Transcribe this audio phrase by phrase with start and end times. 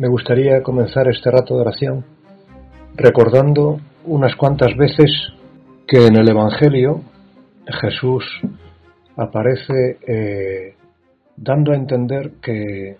[0.00, 2.06] me gustaría comenzar este rato de oración
[2.96, 5.10] recordando unas cuantas veces
[5.86, 7.02] que en el Evangelio
[7.66, 8.24] Jesús
[9.18, 10.74] aparece eh,
[11.36, 12.96] dando a entender que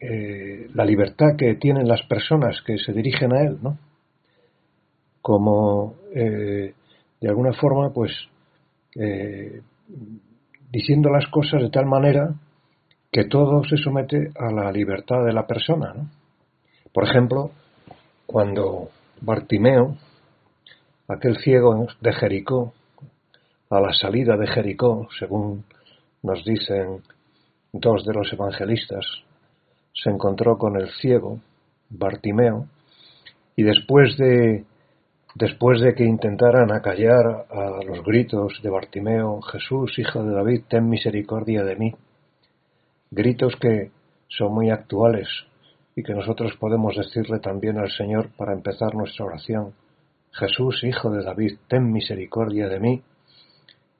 [0.00, 3.78] eh, la libertad que tienen las personas que se dirigen a Él, ¿no?
[5.22, 6.74] Como eh,
[7.22, 8.12] de alguna forma, pues,
[10.70, 12.34] diciendo las cosas de tal manera
[13.10, 15.94] que todo se somete a la libertad de la persona.
[15.94, 16.17] ¿no?
[16.92, 17.50] Por ejemplo,
[18.26, 19.96] cuando Bartimeo,
[21.08, 22.72] aquel ciego de Jericó,
[23.70, 25.64] a la salida de Jericó, según
[26.22, 27.02] nos dicen
[27.72, 29.04] dos de los evangelistas,
[29.92, 31.40] se encontró con el ciego,
[31.90, 32.66] Bartimeo,
[33.56, 34.64] y después de,
[35.34, 40.88] después de que intentaran acallar a los gritos de Bartimeo, Jesús, hijo de David, ten
[40.88, 41.94] misericordia de mí,
[43.10, 43.90] gritos que
[44.28, 45.28] son muy actuales
[45.98, 49.74] y que nosotros podemos decirle también al Señor para empezar nuestra oración.
[50.30, 53.02] Jesús, Hijo de David, ten misericordia de mí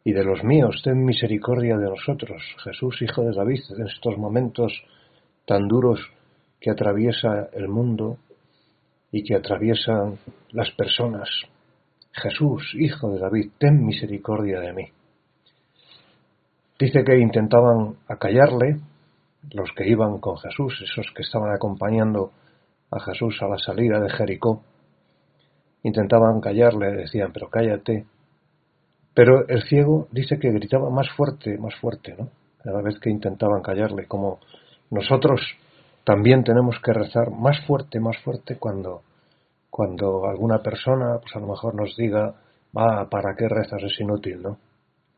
[0.04, 2.41] y de los míos, ten misericordia de nosotros.
[2.62, 4.72] Jesús, Hijo de David, en estos momentos
[5.44, 5.98] tan duros
[6.60, 8.19] que atraviesa el mundo
[9.10, 10.20] y que atraviesan
[10.52, 11.28] las personas.
[12.12, 14.84] Jesús, Hijo de David, ten misericordia de mí.
[16.78, 18.76] Dice que intentaban acallarle,
[19.52, 22.32] los que iban con Jesús, esos que estaban acompañando
[22.91, 24.62] a Jesús a la salida de Jericó,
[25.82, 28.06] intentaban callarle, decían, pero cállate.
[29.14, 32.28] Pero el ciego dice que gritaba más fuerte, más fuerte, ¿no?
[32.62, 34.38] Cada vez que intentaban callarle, como
[34.91, 35.41] nosotros
[36.04, 39.02] también tenemos que rezar más fuerte, más fuerte cuando,
[39.70, 42.34] cuando alguna persona, pues a lo mejor nos diga,
[42.76, 43.82] va, ¿para qué rezas?
[43.82, 44.58] Es inútil, ¿no?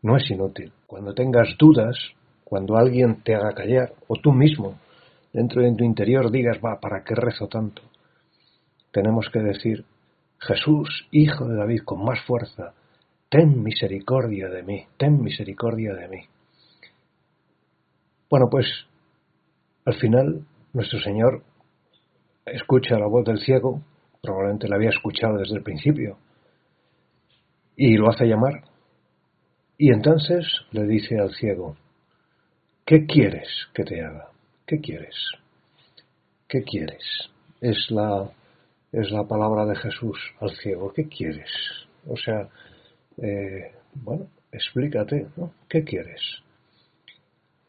[0.03, 0.73] No es inútil.
[0.87, 1.97] Cuando tengas dudas,
[2.51, 4.77] cuando alguien te haga callar, o tú mismo,
[5.33, 7.81] dentro de tu interior, digas, va, ¿para qué rezo tanto?
[8.91, 9.85] Tenemos que decir,
[10.41, 12.75] Jesús, Hijo de David, con más fuerza,
[13.29, 16.23] ten misericordia de mí, ten misericordia de mí.
[18.29, 18.67] Bueno, pues
[19.85, 21.45] al final nuestro Señor
[22.47, 23.81] escucha la voz del ciego,
[24.21, 26.19] probablemente la había escuchado desde el principio,
[27.77, 28.65] y lo hace llamar.
[29.79, 31.77] Y entonces le dice al ciego,
[32.85, 34.29] ¿Qué quieres que te haga?
[34.67, 35.15] ¿Qué quieres?
[36.49, 37.05] ¿Qué quieres?
[37.61, 38.31] Es la,
[38.93, 40.93] es la palabra de Jesús al ciego.
[40.93, 41.51] ¿Qué quieres?
[42.07, 42.49] O sea,
[43.19, 45.53] eh, bueno, explícate, ¿no?
[45.69, 46.21] ¿Qué quieres?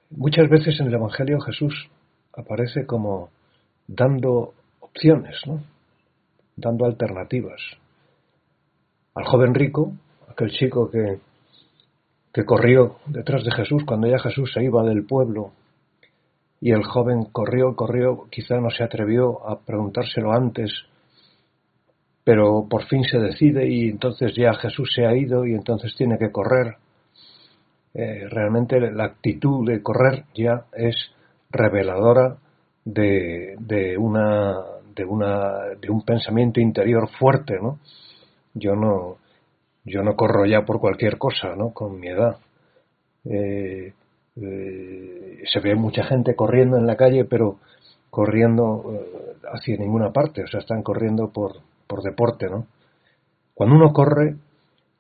[0.10, 1.90] Muchas veces en el Evangelio Jesús
[2.34, 3.30] aparece como
[3.88, 5.64] dando opciones, ¿no?
[6.56, 7.62] Dando alternativas.
[9.16, 9.94] Al joven rico,
[10.28, 11.20] aquel chico que
[12.34, 15.52] que corrió detrás de Jesús cuando ya Jesús se iba del pueblo.
[16.62, 20.72] Y el joven corrió, corrió, quizá no se atrevió a preguntárselo antes,
[22.24, 26.18] pero por fin se decide y entonces ya Jesús se ha ido y entonces tiene
[26.18, 26.76] que correr.
[27.94, 30.96] Eh, realmente la actitud de correr ya es
[31.50, 32.38] reveladora
[32.86, 34.56] de, de, una,
[34.96, 37.80] de, una, de un pensamiento interior fuerte, ¿no?
[38.54, 39.18] Yo no,
[39.84, 41.72] yo no corro ya por cualquier cosa, ¿no?
[41.74, 42.38] Con mi edad.
[43.26, 43.94] Eh,
[44.36, 47.58] eh, se ve mucha gente corriendo en la calle, pero
[48.10, 51.54] corriendo eh, hacia ninguna parte, o sea, están corriendo por,
[51.88, 52.68] por deporte, ¿no?
[53.54, 54.36] Cuando uno corre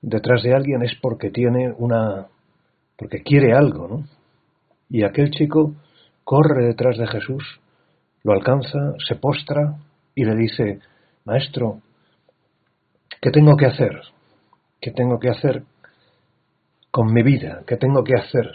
[0.02, 2.28] detrás de alguien es porque tiene una,
[2.98, 4.04] porque quiere algo, ¿no?
[4.90, 5.74] Y aquel chico
[6.24, 7.60] corre detrás de Jesús,
[8.24, 9.78] lo alcanza, se postra
[10.16, 10.80] y le dice,
[11.26, 11.80] Maestro,
[13.22, 14.02] ¿qué tengo que hacer?
[14.82, 15.64] ¿Qué tengo que hacer
[16.90, 17.64] con mi vida?
[17.68, 18.52] ¿Qué tengo que hacer?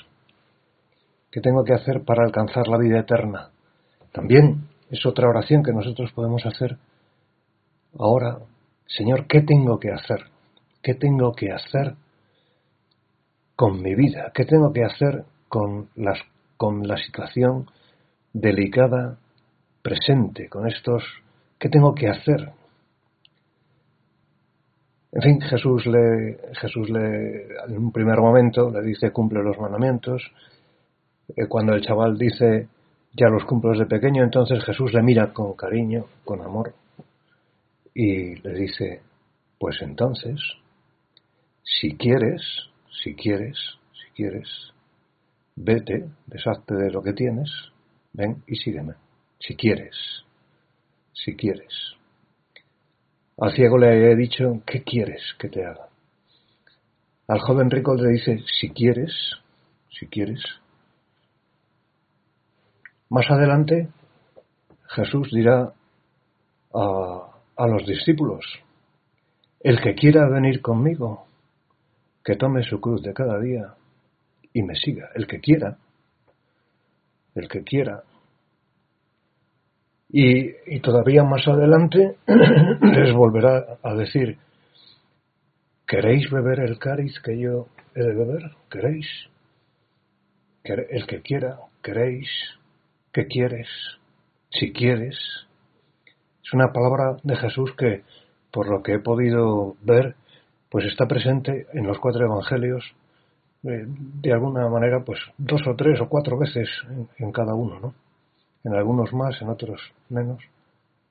[1.30, 3.50] ¿Qué tengo que hacer para alcanzar la vida eterna?
[4.12, 6.78] También es otra oración que nosotros podemos hacer
[7.96, 8.38] ahora.
[8.86, 10.24] Señor, ¿qué tengo que hacer?
[10.82, 11.94] ¿Qué tengo que hacer
[13.54, 14.32] con mi vida?
[14.34, 16.18] ¿Qué tengo que hacer con, las,
[16.56, 17.66] con la situación
[18.32, 19.18] delicada
[19.82, 21.04] presente, con estos...
[21.58, 22.52] ¿Qué tengo que hacer?
[25.12, 30.22] En fin, Jesús le, Jesús le, en un primer momento le dice cumple los mandamientos.
[31.28, 32.68] Eh, cuando el chaval dice
[33.12, 36.74] ya los cumplo desde pequeño, entonces Jesús le mira con cariño, con amor
[37.94, 39.00] y le dice,
[39.58, 40.38] pues entonces,
[41.62, 42.42] si quieres,
[43.02, 43.56] si quieres,
[43.90, 44.48] si quieres,
[45.56, 47.50] vete, deshazte de lo que tienes,
[48.12, 48.96] ven y sígueme,
[49.38, 49.96] si quieres,
[51.14, 51.95] si quieres.
[53.38, 55.88] Al ciego le he dicho, ¿qué quieres que te haga?
[57.28, 59.12] Al joven rico le dice, si quieres,
[59.90, 60.42] si quieres.
[63.10, 63.88] Más adelante,
[64.88, 65.72] Jesús dirá
[66.74, 68.44] a, a los discípulos,
[69.60, 71.26] el que quiera venir conmigo,
[72.24, 73.74] que tome su cruz de cada día
[74.52, 75.76] y me siga, el que quiera,
[77.34, 78.02] el que quiera.
[80.08, 84.38] Y, todavía más adelante les volverá a decir,
[85.86, 88.52] ¿queréis beber el cáliz que yo he de beber?
[88.70, 89.06] ¿Queréis?
[90.64, 92.28] El que quiera, ¿queréis?
[93.12, 93.68] ¿Qué quieres?
[94.50, 95.16] Si quieres.
[96.44, 98.02] Es una palabra de Jesús que,
[98.52, 100.16] por lo que he podido ver,
[100.70, 102.84] pues está presente en los cuatro evangelios
[103.64, 106.68] eh, de alguna manera, pues dos o tres o cuatro veces
[107.18, 107.94] en, cada uno, ¿no?
[108.66, 110.42] En algunos más, en otros menos,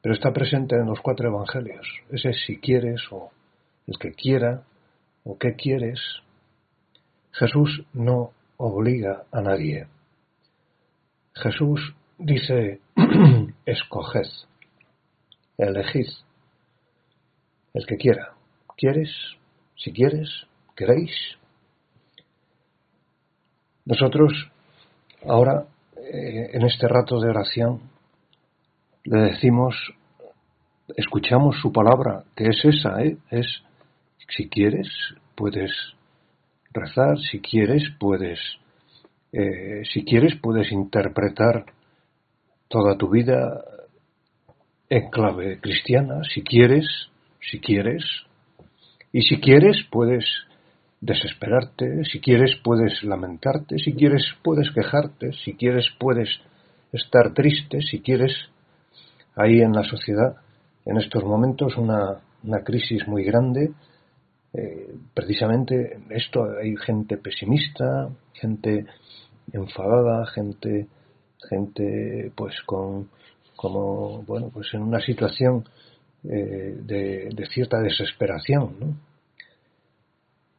[0.02, 1.88] pero está presente en los cuatro evangelios.
[2.10, 3.32] Ese si quieres o
[3.88, 4.64] el que quiera
[5.24, 6.02] o qué quieres.
[7.32, 9.88] Jesús no obliga a nadie.
[11.34, 12.82] Jesús dice,
[13.66, 14.28] escoged,
[15.58, 16.10] elegid,
[17.74, 18.34] el que quiera.
[18.76, 19.12] ¿Quieres?
[19.78, 20.30] Si quieres,
[20.76, 21.16] queréis,
[23.86, 24.52] nosotros
[25.26, 25.68] ahora,
[26.12, 27.82] eh, en este rato de oración,
[29.06, 29.76] le decimos,
[30.96, 33.18] escuchamos su palabra, que es esa, ¿eh?
[33.32, 33.64] es,
[34.30, 34.88] si quieres,
[35.36, 35.72] puedes
[36.72, 38.40] rezar, si quieres, puedes,
[39.32, 41.66] eh, si quieres, puedes interpretar
[42.68, 43.64] toda tu vida
[44.90, 46.86] en clave cristiana, si quieres,
[47.42, 48.04] si quieres,
[49.12, 50.26] y si quieres, puedes
[51.02, 56.30] desesperarte, si quieres puedes lamentarte, si quieres puedes quejarte, si quieres puedes
[56.92, 58.34] estar triste, si quieres
[59.36, 60.38] ahí en la sociedad
[60.86, 63.72] en estos momentos una, una crisis muy grande,
[64.54, 68.86] eh, precisamente esto hay gente pesimista, gente
[69.52, 70.88] enfadada, gente
[71.50, 73.10] gente pues con
[73.56, 75.66] como bueno pues en una situación
[76.24, 78.96] eh, de, de, cierta desesperación ¿no?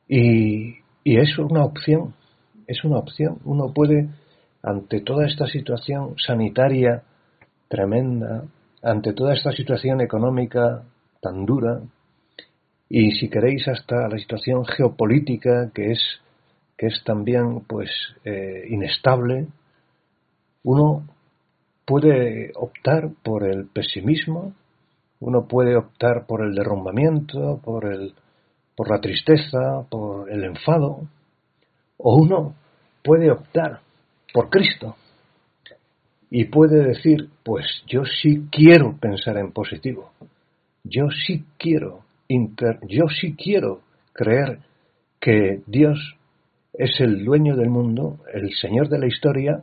[0.09, 2.15] Y, es una opción,
[2.67, 3.39] es una opción.
[3.45, 4.09] Uno puede,
[4.63, 7.03] ante toda esta situación sanitaria
[7.69, 8.45] tremenda,
[8.83, 10.83] ante toda esta situación económica
[11.21, 11.81] tan dura,
[12.89, 16.01] y si queréis hasta la situación geopolítica que es
[16.77, 17.91] que es también pues
[18.25, 19.49] eh, inestable
[20.63, 21.05] uno
[21.85, 24.55] puede optar por el pesimismo
[25.19, 28.15] uno puede optar por el derrumbamiento por el
[28.77, 31.09] por la tristeza, por el enfado,
[31.97, 32.55] o uno
[33.03, 33.81] puede optar
[34.33, 34.97] por Cristo
[36.31, 40.13] y puede decir, pues yo sí quiero pensar en positivo,
[40.85, 43.81] yo sí quiero, yo sí quiero
[44.13, 44.59] creer
[45.21, 46.17] que Dios
[46.75, 49.63] es el dueño del mundo, el Señor de la historia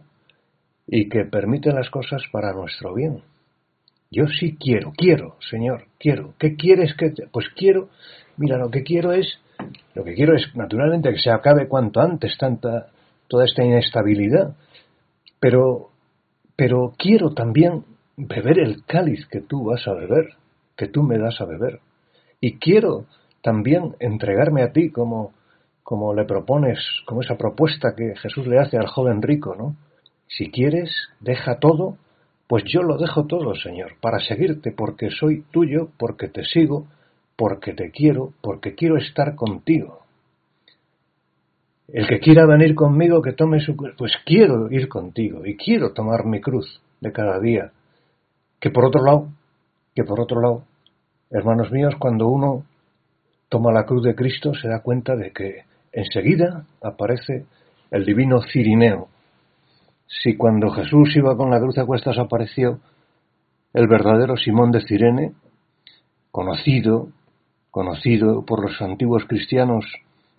[0.88, 3.22] y que permite las cosas para nuestro bien.
[4.10, 6.36] Yo sí quiero, quiero, Señor, quiero.
[6.38, 7.28] ¿Qué quieres que te...
[7.28, 7.90] Pues quiero
[8.38, 9.40] Mira, lo que quiero es,
[9.94, 12.88] lo que quiero es naturalmente que se acabe cuanto antes tanta,
[13.28, 14.56] toda esta inestabilidad,
[15.40, 15.90] pero,
[16.56, 17.84] pero quiero también
[18.18, 20.36] beber el cáliz que tú vas a beber,
[20.76, 21.80] que tú me das a beber.
[22.40, 23.06] Y quiero
[23.42, 25.34] también entregarme a ti como,
[25.84, 29.76] como le propones, como esa propuesta que Jesús le hace al joven rico, ¿no?
[30.28, 31.98] Si quieres, deja todo,
[32.48, 36.88] pues yo lo dejo todo, Señor, para seguirte, porque soy tuyo, porque te sigo,
[37.36, 40.00] porque te quiero, porque quiero estar contigo.
[41.88, 45.94] El que quiera venir conmigo, que tome su cruz, pues quiero ir contigo y quiero
[45.94, 47.72] tomar mi cruz de cada día.
[48.60, 49.28] Que por otro lado,
[49.94, 50.64] que por otro lado,
[51.30, 52.64] hermanos míos, cuando uno
[53.50, 57.46] toma la cruz de Cristo se da cuenta de que enseguida aparece
[57.92, 59.10] el divino Cirineo.
[60.08, 62.80] Si cuando Jesús iba con la cruz a cuestas apareció
[63.74, 65.34] el verdadero Simón de Cirene,
[66.32, 67.10] conocido
[67.74, 69.84] conocido por los antiguos cristianos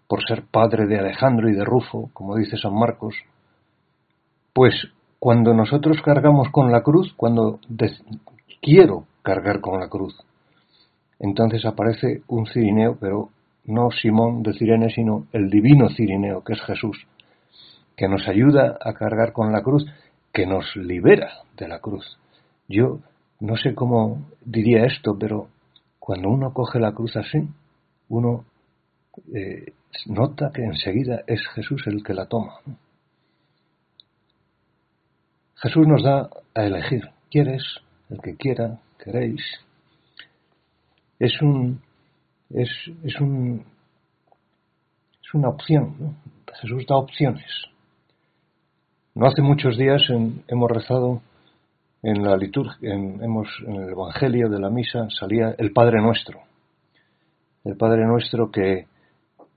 [0.07, 3.17] por ser padre de Alejandro y de Rufo, como dice San Marcos,
[4.53, 4.73] pues
[5.19, 7.59] cuando nosotros cargamos con la cruz, cuando
[8.63, 10.17] quiero cargar con la cruz,
[11.19, 13.31] entonces aparece un cirineo, pero
[13.65, 17.05] no Simón de Cirene, sino el divino cirineo, que es Jesús,
[17.97, 19.85] que nos ayuda a cargar con la cruz,
[20.33, 22.17] que nos libera de la cruz.
[22.69, 23.01] Yo
[23.41, 25.49] no sé cómo diría esto, pero
[26.05, 27.49] cuando uno coge la cruz así,
[28.11, 28.45] uno
[29.35, 29.73] eh,
[30.05, 32.61] nota que enseguida es Jesús el que la toma.
[35.55, 37.09] Jesús nos da a elegir.
[37.31, 37.63] ¿Quieres?
[38.11, 39.41] El que quiera, queréis.
[41.19, 41.81] Es un
[42.51, 42.69] es,
[43.03, 43.65] es un
[45.23, 46.19] es una opción.
[46.61, 47.51] Jesús da opciones.
[49.15, 50.03] No hace muchos días
[50.49, 51.23] hemos rezado
[52.05, 56.41] en la liturgia, en, hemos, en el Evangelio de la misa salía el Padre Nuestro.
[57.65, 58.87] El Padre Nuestro que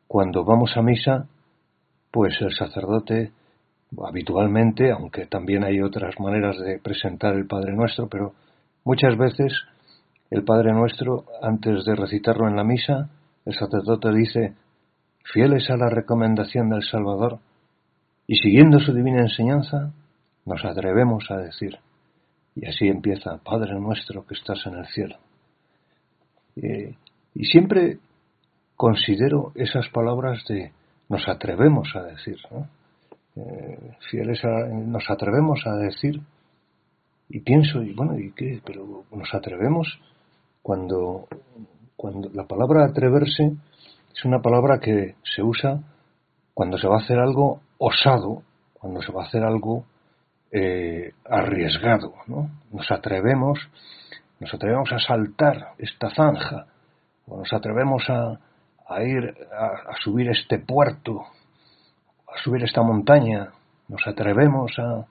[0.07, 1.27] cuando vamos a misa,
[2.09, 3.33] pues el sacerdote
[4.01, 8.33] habitualmente, aunque también hay otras maneras de presentar el Padre Nuestro, pero
[8.85, 9.51] muchas veces
[10.31, 13.09] el Padre Nuestro, antes de recitarlo en la misa,
[13.45, 14.53] el sacerdote dice,
[15.33, 17.39] fieles a la recomendación del Salvador
[18.25, 19.91] y siguiendo su divina enseñanza,
[20.45, 21.77] nos atrevemos a decir,
[22.59, 25.15] y así empieza, Padre nuestro que estás en el cielo.
[26.55, 26.95] Eh,
[27.35, 27.99] y siempre
[28.75, 30.71] considero esas palabras de
[31.07, 32.37] nos atrevemos a decir,
[33.35, 36.19] eh, fieles a, nos atrevemos a decir,
[37.29, 38.59] y pienso, y bueno, ¿y qué?
[38.65, 39.99] Pero nos atrevemos
[40.63, 41.27] cuando,
[41.95, 43.53] cuando la palabra atreverse
[44.15, 45.79] es una palabra que se usa
[46.55, 48.41] cuando se va a hacer algo osado,
[48.73, 49.85] cuando se va a hacer algo
[50.51, 52.49] eh, arriesgado, ¿no?
[52.71, 53.59] Nos atrevemos,
[54.39, 56.67] nos atrevemos a saltar esta zanja,
[57.27, 58.39] o nos atrevemos a,
[59.03, 61.25] ir a, subir este puerto,
[62.33, 63.49] a subir esta montaña,
[63.89, 65.05] nos atrevemos a,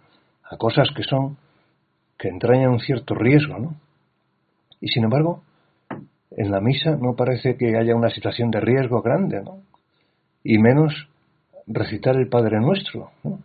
[0.51, 1.37] a cosas que son,
[2.19, 3.75] que entrañan un cierto riesgo, ¿no?
[4.81, 5.43] Y sin embargo,
[6.31, 9.61] en la misa no parece que haya una situación de riesgo grande, ¿no?
[10.43, 11.09] Y menos
[11.67, 13.41] recitar el Padre Nuestro, ¿no?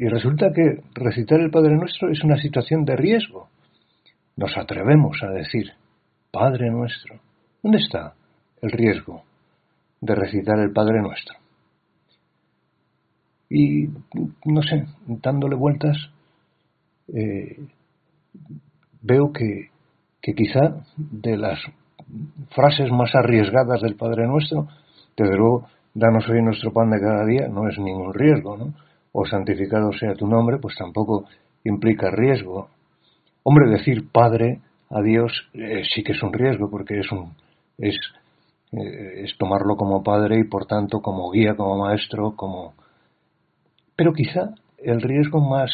[0.00, 3.48] Y resulta que recitar el Padre Nuestro es una situación de riesgo.
[4.36, 5.72] Nos atrevemos a decir,
[6.30, 7.18] Padre Nuestro.
[7.60, 8.14] ¿Dónde está
[8.62, 9.24] el riesgo
[10.00, 11.34] de recitar el Padre Nuestro?
[13.50, 13.88] Y,
[14.44, 15.96] no sé, dándole vueltas,
[17.12, 17.58] eh,
[19.02, 19.70] veo que,
[20.22, 21.58] que quizá de las
[22.54, 24.68] frases más arriesgadas del Padre Nuestro,
[25.16, 28.74] desde luego, danos hoy nuestro pan de cada día, no es ningún riesgo, ¿no?
[29.20, 31.24] O santificado sea tu nombre, pues tampoco
[31.64, 32.68] implica riesgo.
[33.42, 34.60] Hombre, decir Padre
[34.90, 37.34] a Dios eh, sí que es un riesgo, porque es un
[37.78, 37.96] es,
[38.72, 42.74] eh, es tomarlo como padre y por tanto como guía, como maestro, como
[43.96, 45.70] pero quizá el riesgo más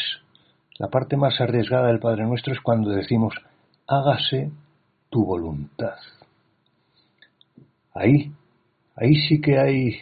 [0.78, 3.34] la parte más arriesgada del Padre Nuestro es cuando decimos
[3.86, 4.50] hágase
[5.10, 5.96] tu voluntad.
[7.92, 8.32] Ahí,
[8.96, 9.98] ahí sí que hay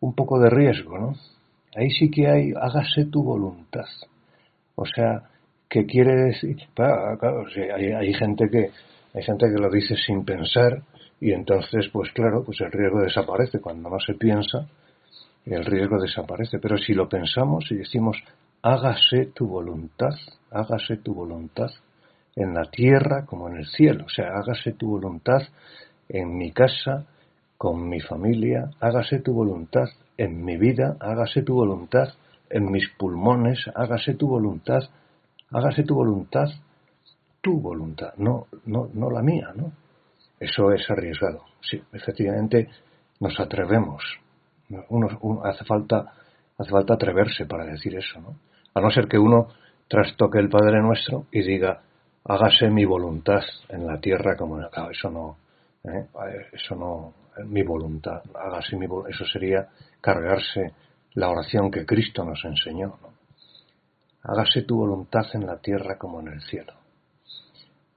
[0.00, 1.14] un poco de riesgo, ¿no?
[1.76, 3.86] Ahí sí que hay, hágase tu voluntad.
[4.76, 5.22] O sea,
[5.68, 6.56] ¿qué quiere decir?
[6.74, 8.70] Claro, hay, gente que
[9.12, 10.82] hay gente que lo dice sin pensar
[11.20, 13.60] y entonces, pues claro, pues el riesgo desaparece.
[13.60, 14.66] Cuando no se piensa,
[15.46, 16.58] el riesgo desaparece.
[16.58, 18.16] Pero si lo pensamos y decimos,
[18.62, 20.14] hágase tu voluntad,
[20.50, 21.70] hágase tu voluntad
[22.36, 24.04] en la tierra como en el cielo.
[24.06, 25.42] O sea, hágase tu voluntad
[26.08, 27.06] en mi casa,
[27.56, 32.08] con mi familia, hágase tu voluntad en mi vida, hágase tu voluntad,
[32.50, 34.82] en mis pulmones, hágase tu voluntad,
[35.50, 36.48] hágase tu voluntad,
[37.40, 39.72] tu voluntad, no, no, no la mía, ¿no?
[40.38, 41.44] Eso es arriesgado.
[41.60, 42.68] Sí, efectivamente
[43.20, 44.02] nos atrevemos.
[44.88, 45.08] Uno,
[45.44, 46.12] hace falta
[46.56, 48.36] hace falta atreverse para decir eso, ¿no?
[48.74, 49.48] A no ser que uno
[49.88, 51.82] trastoque el Padre Nuestro y diga
[52.24, 54.88] hágase mi voluntad en la tierra como en acá.
[54.90, 55.36] Eso no,
[55.84, 56.06] ¿eh?
[56.52, 57.14] eso no,
[57.46, 59.14] mi voluntad, hágase mi voluntad.
[59.14, 59.68] Eso sería
[60.00, 60.72] cargarse
[61.14, 62.98] la oración que Cristo nos enseñó.
[64.22, 66.72] Hágase tu voluntad en la tierra como en el cielo.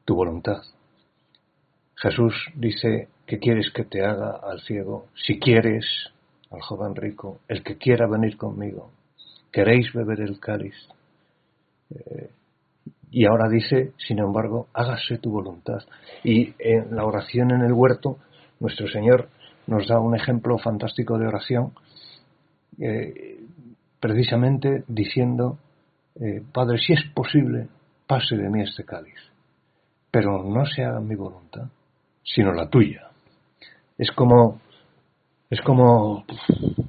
[0.06, 0.62] Tu voluntad.
[1.96, 5.86] Jesús dice que quieres que te haga al ciego, si quieres,
[6.52, 8.92] al joven rico, el que quiera venir conmigo,
[9.52, 10.76] queréis beber el cáliz.
[11.90, 12.30] Eh,
[13.12, 15.80] y ahora dice, sin embargo, hágase tu voluntad.
[16.24, 18.18] Y en la oración en el huerto,
[18.60, 19.30] nuestro Señor
[19.68, 21.74] nos da un ejemplo fantástico de oración
[22.80, 23.40] eh,
[24.00, 25.58] precisamente diciendo,
[26.16, 27.68] eh, Padre, si es posible,
[28.06, 29.20] pase de mí este cáliz,
[30.12, 31.68] pero no se haga mi voluntad,
[32.24, 33.10] sino la tuya.
[33.98, 34.60] Es como,
[35.50, 36.26] es como,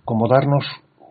[0.05, 0.65] como darnos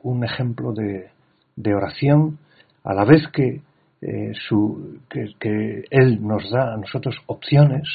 [0.04, 1.10] un ejemplo de,
[1.56, 2.40] de oración
[2.84, 3.62] a la vez que,
[4.02, 7.88] eh, su, que, que Él nos da a nosotros opciones,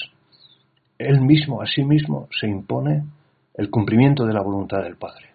[0.98, 3.04] Él mismo, a sí mismo, se impone
[3.54, 5.32] el cumplimiento de la voluntad del Padre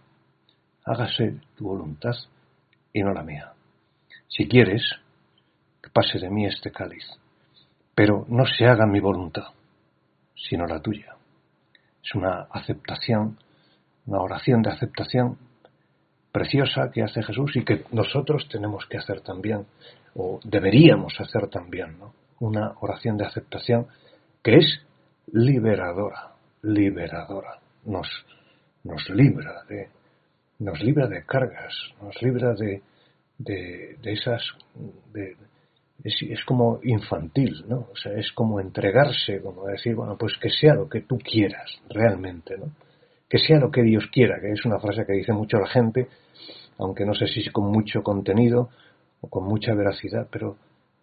[0.87, 2.15] hágase tu voluntad
[2.93, 3.51] y no la mía.
[4.27, 4.83] Si quieres,
[5.81, 7.05] que pase de mí este cáliz,
[7.93, 9.47] pero no se haga mi voluntad,
[10.35, 11.15] sino la tuya.
[12.03, 13.37] Es una aceptación,
[14.05, 15.37] una oración de aceptación
[16.37, 19.65] preciosa que hace Jesús y que nosotros tenemos que hacer también,
[20.13, 22.13] o deberíamos hacer también, ¿no?
[22.39, 23.87] Una oración de aceptación
[24.43, 24.85] que es
[25.33, 28.07] liberadora, liberadora, nos,
[28.83, 29.89] nos libra de,
[30.59, 32.83] nos libra de cargas, nos libra de,
[33.39, 34.43] de, esas,
[35.11, 35.35] de,
[36.03, 37.87] es, como infantil, ¿no?
[37.91, 41.81] O sea, es como entregarse, como decir, bueno, pues que sea lo que tú quieras,
[41.89, 42.71] realmente, ¿no?
[43.29, 46.07] Que sea lo que Dios quiera, que es una frase que dice mucho la gente,
[46.77, 48.69] aunque no sé si con mucho contenido
[49.21, 50.57] o con mucha veracidad, pero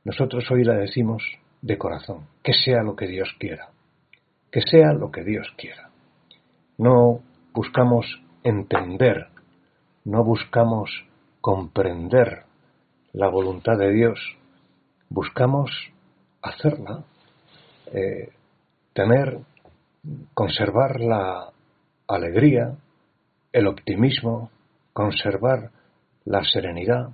[0.04, 1.23] nosotros hoy la decimos
[1.62, 3.71] de corazón, que sea lo que Dios quiera,
[4.50, 5.90] que sea lo que Dios quiera.
[6.78, 7.21] No
[7.52, 8.07] buscamos
[8.43, 9.28] entender,
[10.04, 10.90] no buscamos
[11.40, 12.45] comprender
[13.12, 14.19] la voluntad de Dios,
[15.09, 15.71] buscamos
[16.43, 17.04] hacerla,
[17.93, 18.31] eh,
[18.93, 19.38] tener,
[20.35, 21.53] conservar la
[22.08, 22.76] alegría,
[23.52, 24.50] el optimismo,
[24.92, 25.70] conservar
[26.25, 27.11] la serenidad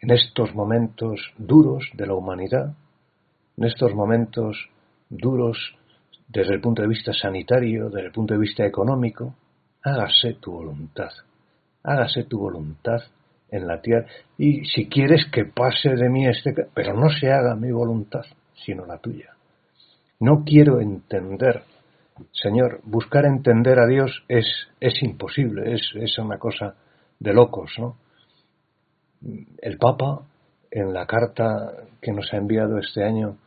[0.00, 2.74] en estos momentos duros de la humanidad,
[3.56, 4.68] en estos momentos
[5.08, 5.76] duros
[6.28, 9.34] desde el punto de vista sanitario, desde el punto de vista económico,
[9.82, 11.10] hágase tu voluntad,
[11.82, 13.00] hágase tu voluntad
[13.50, 14.06] en la tierra.
[14.36, 18.84] Y si quieres que pase de mí este, pero no se haga mi voluntad, sino
[18.86, 19.34] la tuya.
[20.20, 21.62] No quiero entender,
[22.32, 24.46] Señor, buscar entender a Dios es,
[24.80, 26.74] es imposible, es, es una cosa
[27.18, 27.96] de locos, ¿no?
[29.58, 30.22] El Papa,
[30.70, 33.38] en la carta que nos ha enviado este año,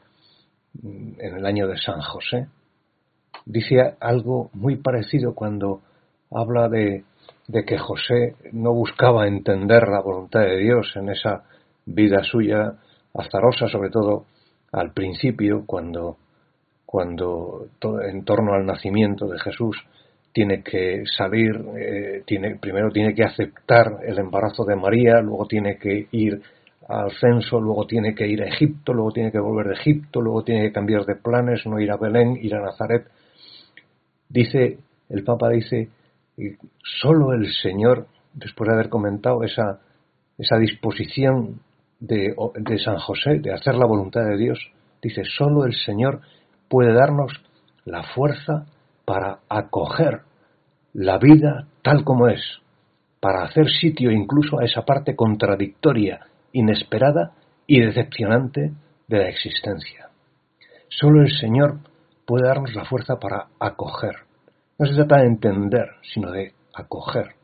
[0.84, 2.48] en el año de San José,
[3.46, 5.82] dice algo muy parecido cuando
[6.32, 7.04] habla de
[7.50, 11.46] de que José no buscaba entender la voluntad de Dios en esa
[11.84, 12.76] vida suya
[13.12, 14.26] azarosa, sobre todo
[14.72, 16.18] al principio, cuando,
[16.92, 17.68] cuando
[18.02, 19.78] en torno al nacimiento de Jesús
[20.34, 25.78] tiene que salir, eh, tiene, primero tiene que aceptar el embarazo de María, luego tiene
[25.78, 26.42] que ir
[26.88, 30.44] al censo, luego tiene que ir a Egipto, luego tiene que volver de Egipto, luego
[30.44, 33.06] tiene que cambiar de planes, no ir a Belén, ir a Nazaret.
[34.28, 34.80] Dice,
[35.10, 35.90] el Papa dice,
[36.84, 39.80] solo el Señor, después de haber comentado esa,
[40.40, 41.60] esa disposición
[42.00, 44.58] de, de San José de hacer la voluntad de Dios,
[45.04, 46.22] dice, solo el Señor
[46.70, 47.34] puede darnos
[47.86, 48.66] la fuerza
[49.06, 50.22] para acoger
[50.94, 52.42] la vida tal como es,
[53.20, 57.34] para hacer sitio incluso a esa parte contradictoria, inesperada
[57.68, 58.72] y decepcionante
[59.08, 60.10] de la existencia.
[60.88, 61.80] Solo el Señor
[62.26, 64.16] puede darnos la fuerza para acoger.
[64.78, 67.36] No se trata de entender, sino de acoger.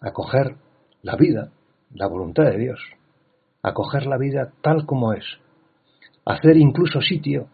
[0.00, 0.56] Acoger
[1.02, 1.50] la vida,
[1.94, 2.80] la voluntad de Dios.
[3.62, 5.24] Acoger la vida tal como es.
[6.24, 7.48] Hacer incluso sitio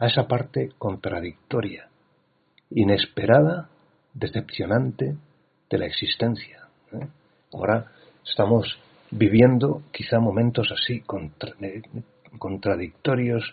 [0.00, 1.88] a esa parte contradictoria,
[2.70, 3.68] inesperada,
[4.14, 5.16] decepcionante
[5.68, 6.66] de la existencia.
[6.92, 7.06] ¿eh?
[7.52, 7.92] Ahora
[8.24, 8.78] estamos
[9.10, 11.04] viviendo quizá momentos así,
[11.60, 11.82] eh,
[12.38, 13.44] contradictorios,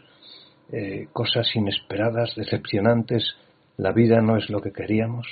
[0.71, 3.35] eh, cosas inesperadas, decepcionantes,
[3.75, 5.27] la vida no es lo que queríamos.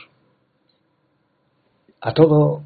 [2.01, 2.63] A todo,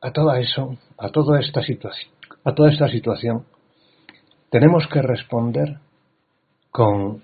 [0.00, 2.12] a toda eso, a toda esta situación,
[2.44, 3.44] a toda esta situación,
[4.50, 5.78] tenemos que responder
[6.70, 7.22] con,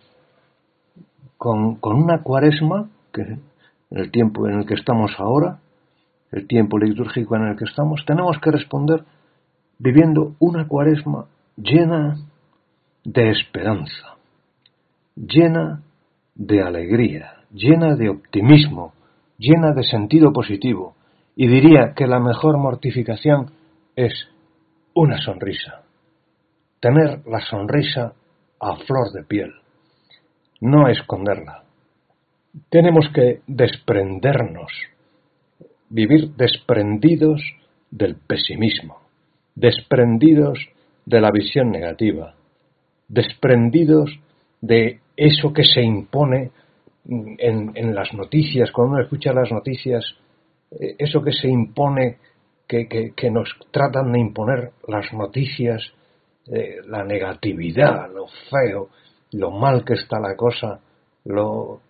[1.38, 3.42] con, una cuaresma, que en
[3.90, 5.60] el tiempo en el que estamos ahora,
[6.32, 9.04] el tiempo litúrgico en el que estamos, tenemos que responder
[9.78, 12.16] viviendo una cuaresma llena
[13.04, 14.16] de esperanza,
[15.14, 15.82] llena
[16.34, 18.92] de alegría, llena de optimismo,
[19.38, 20.96] llena de sentido positivo,
[21.36, 23.50] y diría que la mejor mortificación
[23.96, 24.12] es
[24.94, 25.82] una sonrisa.
[26.80, 28.12] Tener la sonrisa
[28.60, 29.52] a flor de piel,
[30.64, 31.62] no esconderla.
[32.70, 34.72] Tenemos que desprendernos,
[35.90, 37.42] vivir desprendidos
[37.90, 39.02] del pesimismo,
[39.54, 40.58] desprendidos
[41.04, 42.34] de la visión negativa,
[43.08, 44.10] desprendidos
[44.62, 46.50] de eso que se impone
[47.06, 50.02] en, las noticias, cuando uno escucha las noticias,
[50.70, 52.16] eh, eso que se impone,
[52.66, 55.82] que, que, nos tratan de imponer las noticias,
[56.50, 58.88] eh, la negatividad, lo feo,
[59.34, 60.80] lo mal que está la cosa,
[61.24, 61.80] lo,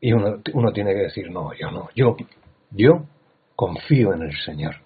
[0.00, 2.16] y uno, tiene que decir, no, yo no, yo,
[2.70, 3.04] yo
[3.54, 4.76] confío en el Señor,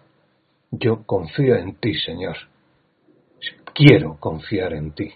[0.70, 2.36] yo confío en ti, Señor,
[3.74, 5.12] quiero confiar en ti.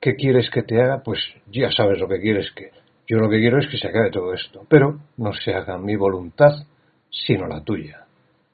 [0.00, 1.02] ¿Qué quieres que te haga?
[1.02, 2.70] Pues ya sabes lo que quieres que
[3.06, 5.94] yo lo que quiero es que se acabe todo esto, pero no se haga mi
[5.94, 6.52] voluntad,
[7.10, 8.06] sino la tuya.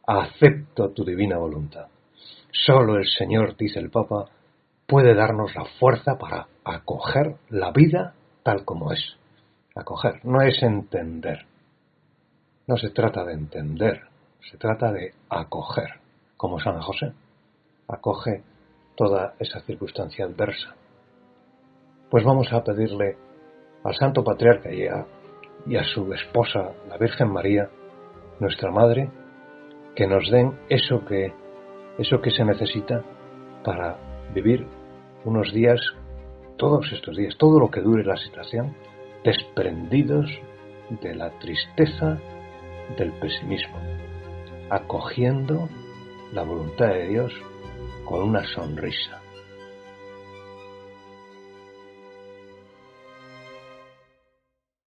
[0.07, 1.87] Acepto tu divina voluntad.
[2.51, 4.27] Solo el Señor, dice el Papa,
[4.91, 9.17] puede darnos la fuerza para acoger la vida tal como es.
[9.77, 11.47] Acoger no es entender.
[12.67, 14.03] No se trata de entender,
[14.51, 16.01] se trata de acoger,
[16.37, 17.13] como San José.
[17.87, 18.43] Acoge
[18.97, 20.75] toda esa circunstancia adversa.
[22.11, 23.17] Pues vamos a pedirle
[23.85, 27.71] al Santo Patriarca y a, su esposa, la Virgen María,
[28.41, 29.09] nuestra Madre,
[29.95, 31.33] que nos den eso que,
[31.99, 33.05] eso que se necesita
[33.63, 33.97] para
[34.35, 34.80] vivir
[35.25, 35.81] unos días,
[36.57, 38.75] todos estos días, todo lo que dure la situación,
[39.25, 40.27] desprendidos
[41.03, 42.19] de la tristeza,
[42.97, 43.77] del pesimismo,
[44.71, 45.69] acogiendo
[46.33, 47.33] la voluntad de Dios
[48.05, 49.20] con una sonrisa.